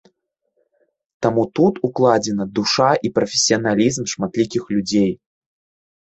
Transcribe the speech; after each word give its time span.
Таму 1.25 1.41
тут 1.57 1.73
укладзена 1.87 2.47
душа 2.59 2.87
і 3.09 3.11
прафесіяналізм 3.17 4.03
шматлікіх 4.13 4.63
людзей. 4.75 5.11